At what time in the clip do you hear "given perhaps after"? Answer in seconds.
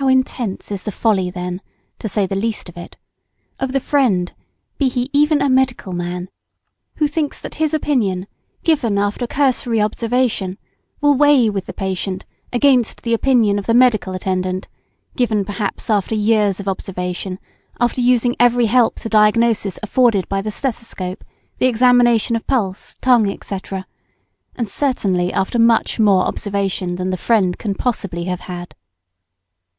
15.16-16.14